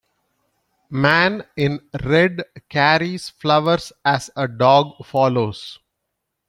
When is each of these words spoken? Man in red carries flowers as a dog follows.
Man 0.89 1.45
in 1.55 1.79
red 2.03 2.41
carries 2.69 3.29
flowers 3.29 3.93
as 4.03 4.31
a 4.35 4.47
dog 4.47 5.05
follows. 5.05 5.77